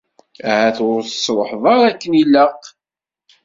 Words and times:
Ahat 0.51 0.77
ur 0.89 0.99
s-truḥeḍ 1.05 1.63
ara 1.73 1.85
akken 1.89 2.13
ilaq. 2.21 2.61